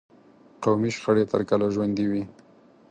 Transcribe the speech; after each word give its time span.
قومي 0.63 0.89
شخړې 0.95 1.23
تر 1.31 1.41
کله 1.49 1.65
ژوندي 1.73 2.05
وي. 2.11 2.23